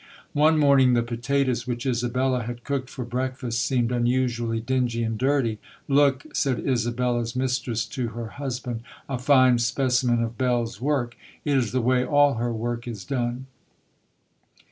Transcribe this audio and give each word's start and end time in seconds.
One 0.33 0.57
morning 0.57 0.93
the 0.93 1.03
potatoes 1.03 1.67
which 1.67 1.85
Isabella 1.85 2.41
had 2.41 2.63
cooked 2.63 2.89
for 2.89 3.05
breakfast 3.05 3.63
seemed 3.63 3.91
unusually 3.91 4.59
dingy 4.59 5.03
and 5.03 5.15
dirty. 5.15 5.59
"Look!" 5.87 6.25
said 6.35 6.65
Isabella's 6.67 7.35
mistress 7.35 7.85
to 7.89 8.07
her 8.07 8.29
husband, 8.41 8.81
"a 9.07 9.19
fine 9.19 9.59
specimen 9.59 10.23
of 10.23 10.39
Bell's 10.39 10.81
work! 10.81 11.15
It 11.45 11.55
is 11.55 11.71
the 11.71 11.81
way 11.81 12.03
all 12.03 12.33
her 12.41 12.51
work 12.51 12.87
is 12.87 13.05
done!" 13.05 13.45